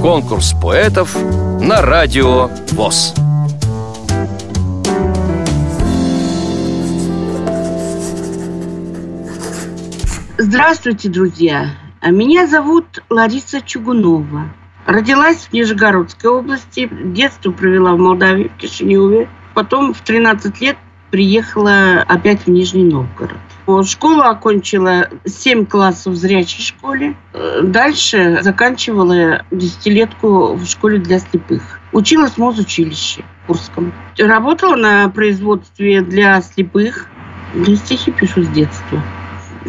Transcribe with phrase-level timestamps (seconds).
[0.00, 1.16] Конкурс поэтов
[1.60, 3.14] на радио ВОЗ.
[10.38, 11.70] Здравствуйте, друзья!
[12.04, 14.50] Меня зовут Лариса Чугунова.
[14.86, 19.28] Родилась в Нижегородской области, детство провела в Молдавии, в Кишиневе.
[19.54, 20.76] Потом в 13 лет
[21.12, 23.38] приехала опять в Нижний Новгород.
[23.84, 27.14] Школу окончила 7 классов в зрячей школе.
[27.62, 31.80] Дальше заканчивала десятилетку в школе для слепых.
[31.92, 33.92] Училась в Мосучилище Курском.
[34.18, 37.06] Работала на производстве для слепых.
[37.54, 39.00] Да стихи пишу с детства.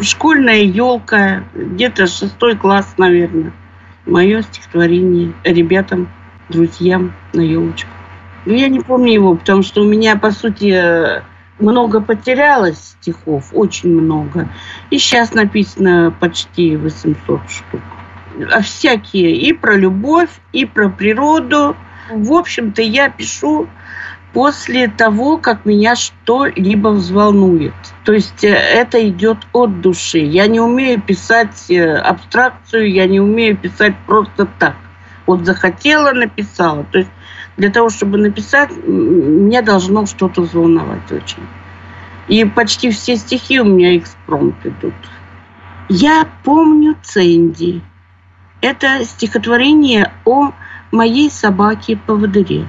[0.00, 3.52] Школьная елка, где-то шестой класс, наверное.
[4.06, 6.08] Мое стихотворение ребятам,
[6.48, 7.90] друзьям на елочку.
[8.44, 11.22] Но я не помню его, потому что у меня, по сути,
[11.58, 14.48] много потерялось стихов, очень много.
[14.90, 17.80] И сейчас написано почти 800 штук.
[18.52, 21.76] А всякие и про любовь, и про природу.
[22.10, 23.68] В общем-то, я пишу
[24.32, 27.72] после того, как меня что-либо взволнует.
[28.04, 30.18] То есть э, это идет от души.
[30.18, 34.74] Я не умею писать э, абстракцию, я не умею писать просто так.
[35.26, 36.84] Вот захотела, написала.
[36.90, 37.10] То есть
[37.56, 41.46] для того, чтобы написать, мне должно что-то взволновать очень.
[42.28, 44.94] И почти все стихи у меня экспромт идут.
[45.88, 47.82] Я помню Ценди.
[48.60, 50.52] Это стихотворение о
[50.90, 52.66] моей собаке-поводыре.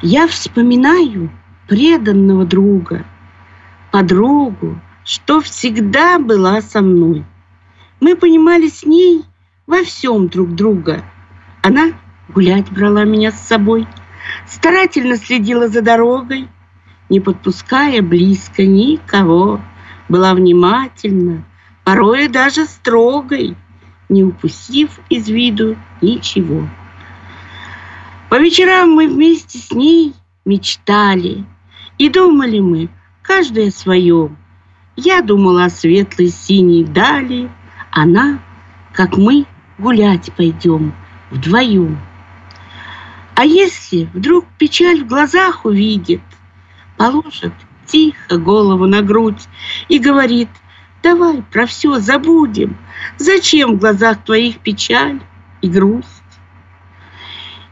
[0.00, 1.30] Я вспоминаю
[1.68, 3.04] преданного друга,
[3.92, 7.24] подругу, что всегда была со мной.
[8.00, 9.24] Мы понимали с ней
[9.66, 11.02] во всем друг друга.
[11.62, 11.92] Она
[12.34, 13.86] гулять брала меня с собой,
[14.46, 16.48] старательно следила за дорогой,
[17.08, 19.60] не подпуская близко никого,
[20.08, 21.44] была внимательна,
[21.84, 23.56] порой даже строгой,
[24.08, 26.68] не упустив из виду ничего.
[28.28, 30.14] По вечерам мы вместе с ней
[30.44, 31.44] мечтали.
[31.98, 32.88] И думали мы,
[33.22, 34.36] каждое о своем.
[34.96, 37.50] Я думала о светлой синей дали,
[37.90, 38.38] Она,
[38.92, 39.46] как мы,
[39.78, 40.94] гулять пойдем
[41.30, 41.98] вдвоем.
[43.40, 46.20] А если вдруг печаль в глазах увидит,
[46.98, 47.54] Положит
[47.86, 49.48] тихо голову на грудь
[49.88, 50.50] и говорит,
[51.02, 52.76] Давай про все забудем,
[53.16, 55.22] Зачем в глазах твоих печаль
[55.62, 56.06] и грусть?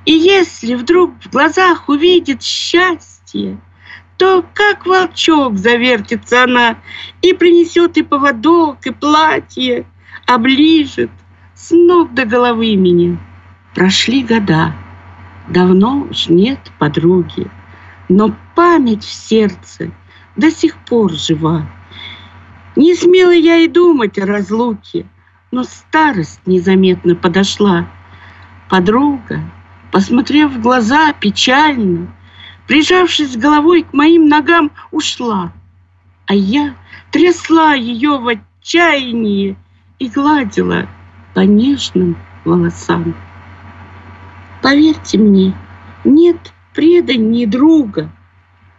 [0.07, 3.61] И если вдруг в глазах увидит счастье,
[4.17, 6.79] то как волчок завертится она
[7.21, 9.85] и принесет и поводок, и платье,
[10.27, 11.11] оближет
[11.55, 13.19] с ног до головы меня.
[13.75, 14.75] Прошли года,
[15.49, 17.51] давно уж нет подруги,
[18.09, 19.91] но память в сердце
[20.37, 21.67] до сих пор жива.
[22.77, 25.07] Не смела я и думать о разлуке,
[25.51, 27.89] но старость незаметно подошла.
[28.69, 29.41] Подруга
[29.91, 32.13] посмотрев в глаза печально,
[32.67, 35.53] прижавшись головой к моим ногам, ушла.
[36.27, 36.75] А я
[37.11, 39.57] трясла ее в отчаянии
[39.99, 40.87] и гладила
[41.35, 43.15] по нежным волосам.
[44.69, 45.57] Поверьте мне,
[46.05, 46.37] нет
[46.75, 48.11] преданней друга.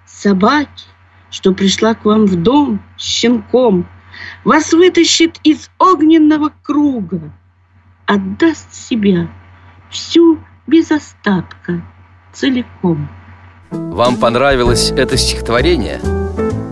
[0.06, 0.86] Собаки,
[1.32, 3.88] что пришла к вам в дом с щенком,
[4.44, 7.34] вас вытащит из огненного круга,
[8.06, 9.32] отдаст себя
[9.90, 11.82] всю без остатка,
[12.34, 13.10] целиком.
[13.72, 16.19] Вам понравилось это стихотворение?